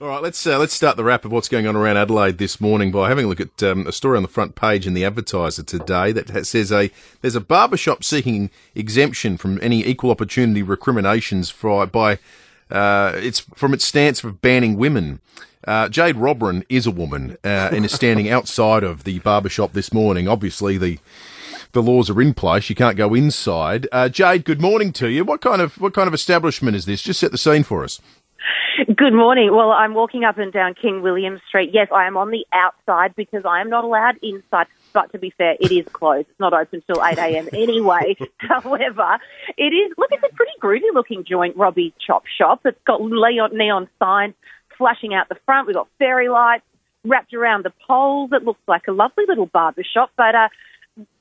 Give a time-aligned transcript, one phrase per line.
[0.00, 2.60] All right, let's uh, let's start the wrap of what's going on around Adelaide this
[2.60, 5.04] morning by having a look at um, a story on the front page in the
[5.04, 11.50] Advertiser today that says a there's a barbershop seeking exemption from any equal opportunity recriminations
[11.50, 12.20] for, by
[12.70, 15.18] uh, it's from its stance of banning women.
[15.66, 19.92] Uh, Jade Robran is a woman uh, and is standing outside of the barbershop this
[19.92, 20.28] morning.
[20.28, 21.00] Obviously, the
[21.72, 22.70] the laws are in place.
[22.70, 23.88] You can't go inside.
[23.90, 25.24] Uh, Jade, good morning to you.
[25.24, 27.02] What kind of what kind of establishment is this?
[27.02, 28.00] Just set the scene for us.
[28.86, 29.50] Good morning.
[29.52, 31.70] Well, I'm walking up and down King William Street.
[31.72, 34.68] Yes, I am on the outside because I am not allowed inside.
[34.92, 36.28] But to be fair, it is closed.
[36.30, 37.48] It's not open till 8 a.m.
[37.52, 38.16] anyway.
[38.38, 39.18] However,
[39.56, 42.60] it is, look, it's a pretty groovy looking joint, Robbie's Chop Shop.
[42.64, 44.34] It's got neon, neon signs
[44.76, 45.66] flashing out the front.
[45.66, 46.64] We've got fairy lights
[47.04, 48.30] wrapped around the poles.
[48.32, 50.12] It looks like a lovely little barber shop.
[50.16, 50.48] But uh,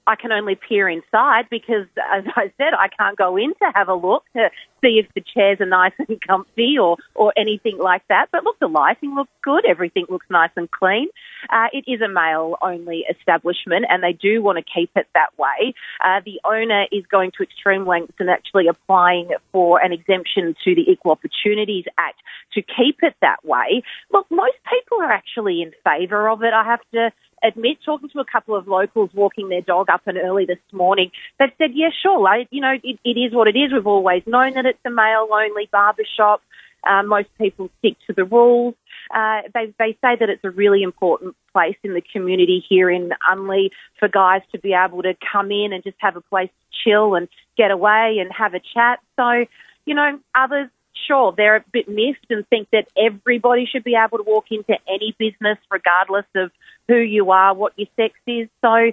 [0.07, 3.89] I can only peer inside because, as I said, I can't go in to have
[3.89, 4.49] a look to
[4.81, 8.27] see if the chairs are nice and comfy or, or anything like that.
[8.31, 9.65] But look, the lighting looks good.
[9.65, 11.09] Everything looks nice and clean.
[11.49, 15.37] Uh, it is a male only establishment and they do want to keep it that
[15.37, 15.73] way.
[16.03, 20.75] Uh, the owner is going to extreme lengths and actually applying for an exemption to
[20.75, 22.21] the Equal Opportunities Act
[22.53, 23.83] to keep it that way.
[24.11, 26.53] Look, most people are actually in favour of it.
[26.53, 27.11] I have to
[27.43, 31.11] admit, talking to a couple of locals walking their dog up and early this morning,
[31.39, 33.71] they've said, yeah, sure, like, you know, it, it is what it is.
[33.71, 36.41] We've always known that it's a male only barber shop.
[36.87, 38.75] Uh, most people stick to the rules.
[39.13, 43.11] Uh, they, they say that it's a really important place in the community here in
[43.31, 46.77] Unley for guys to be able to come in and just have a place to
[46.83, 48.99] chill and get away and have a chat.
[49.15, 49.45] So,
[49.85, 50.69] you know, others
[51.07, 54.75] sure, they're a bit missed and think that everybody should be able to walk into
[54.87, 56.51] any business regardless of
[56.87, 58.47] who you are, what your sex is.
[58.61, 58.91] So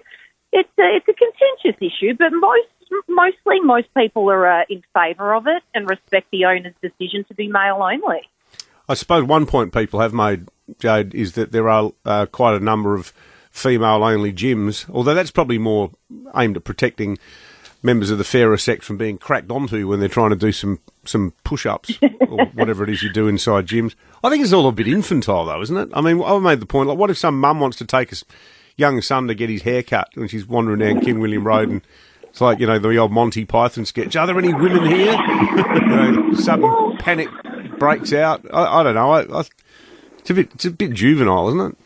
[0.53, 2.69] it's a, it's a contentious issue, but most
[3.09, 7.35] mostly most people are uh, in favour of it and respect the owner's decision to
[7.35, 8.23] be male only.
[8.89, 12.61] I suppose one point people have made, Jade, is that there are uh, quite a
[12.61, 13.13] number of
[13.51, 15.91] female only gyms, although that's probably more
[16.37, 17.19] aimed at protecting
[17.85, 20.81] members of the fairer sex from being cracked onto when they're trying to do some
[21.05, 23.95] some push ups or whatever it is you do inside gyms.
[24.25, 25.91] I think it's all a bit infantile though, isn't it?
[25.93, 28.17] I mean, I've made the point like, what if some mum wants to take a
[28.77, 31.83] young son to get his hair cut when she's wandering down King William Road and
[32.25, 34.17] it's like you know the old Monty Python sketch.
[34.17, 35.13] Are there any women here?
[35.13, 37.29] you know, sudden panic
[37.79, 38.45] breaks out.
[38.53, 39.11] I, I don't know.
[39.13, 39.45] I, I,
[40.19, 41.77] it's a bit it's a bit juvenile, isn't it?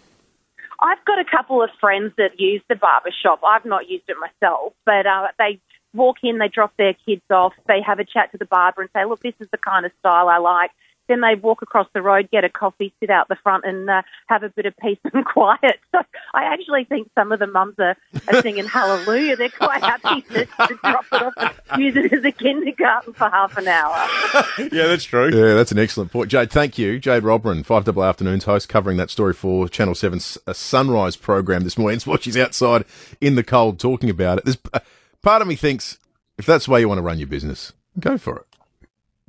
[0.81, 3.41] I've got a couple of friends that use the barber shop.
[3.45, 5.61] I've not used it myself, but uh, they
[5.99, 8.91] walk in, they drop their kids off, they have a chat to the barber and
[8.95, 10.71] say, look, this is the kind of style I like.
[11.09, 14.03] Then they walk across the road, get a coffee, sit out the front, and uh,
[14.27, 15.81] have a bit of peace and quiet.
[15.91, 16.01] So
[16.35, 17.97] I actually think some of the mums are,
[18.29, 19.37] are singing hallelujah.
[19.37, 23.31] They're quite happy to, to drop it off and use it as a kindergarten for
[23.31, 23.97] half an hour.
[24.71, 25.31] yeah, that's true.
[25.35, 26.31] Yeah, that's an excellent point.
[26.31, 26.99] Jade, thank you.
[26.99, 31.79] Jade Robran, 5 Double Afternoons host, covering that story for Channel 7's Sunrise program this
[31.79, 31.97] morning.
[31.97, 32.85] It's what she's outside
[33.19, 34.45] in the cold talking about it.
[34.45, 34.81] There's, uh,
[35.23, 35.99] part of me thinks
[36.39, 38.47] if that's the way you want to run your business, go for it.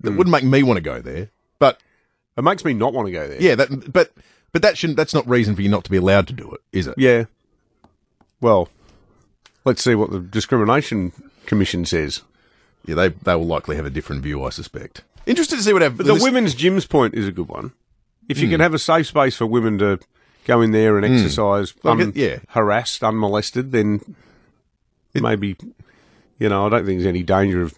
[0.03, 0.17] It mm.
[0.17, 1.79] wouldn't make me want to go there, but
[2.37, 3.41] it makes me not want to go there.
[3.41, 4.11] Yeah, that, but
[4.51, 4.97] but that shouldn't.
[4.97, 6.95] That's not reason for you not to be allowed to do it, is it?
[6.97, 7.25] Yeah.
[8.41, 8.69] Well,
[9.65, 11.11] let's see what the discrimination
[11.45, 12.21] commission says.
[12.85, 15.03] Yeah, they they will likely have a different view, I suspect.
[15.25, 15.97] Interested to see what.
[15.97, 17.73] But the women's gyms point is a good one.
[18.29, 18.51] If you mm.
[18.51, 19.99] can have a safe space for women to
[20.45, 21.13] go in there and hmm.
[21.13, 21.89] exercise, mm.
[21.89, 22.39] un- yeah.
[22.49, 24.15] harassed, unmolested, then
[25.13, 25.55] it, maybe
[26.39, 27.77] you know, I don't think there's any danger of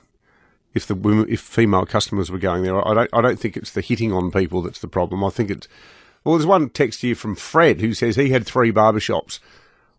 [0.74, 2.88] if the women, if female customers were going there.
[2.88, 5.24] I don't, I don't think it's the hitting on people that's the problem.
[5.24, 5.68] I think it's
[6.24, 6.36] well.
[6.36, 9.40] There's one text here from Fred who says he had three barbershops,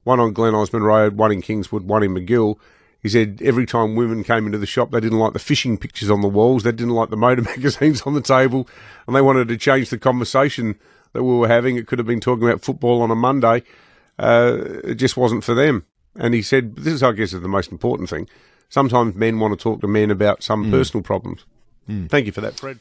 [0.04, 2.58] one on Glen Osmond Road, one in Kingswood, one in Magill.
[3.02, 6.08] He said every time women came into the shop, they didn't like the fishing pictures
[6.08, 8.68] on the walls, they didn't like the motor magazines on the table,
[9.06, 10.78] and they wanted to change the conversation
[11.12, 11.76] that we were having.
[11.76, 13.64] It could have been talking about football on a Monday.
[14.18, 15.84] Uh, it just wasn't for them.
[16.14, 18.28] And he said, this is, I guess, is the most important thing
[18.72, 20.70] sometimes men want to talk to men about some mm.
[20.70, 21.44] personal problems.
[21.88, 22.08] Mm.
[22.08, 22.78] Thank you for that, Fred.